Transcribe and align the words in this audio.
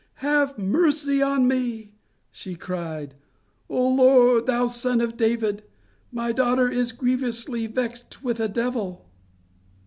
"Have 0.25 0.57
mercy 0.57 1.21
on 1.21 1.47
me," 1.47 1.91
she 2.31 2.55
cried, 2.55 3.13
"O 3.69 3.87
Lord, 3.87 4.47
thou 4.47 4.65
son 4.65 4.99
of 4.99 5.15
David; 5.15 5.61
my 6.11 6.31
daughter 6.31 6.67
is 6.67 6.91
grievously 6.91 7.67
vexed 7.67 8.23
with 8.23 8.39
a 8.39 8.47
devil." 8.47 9.05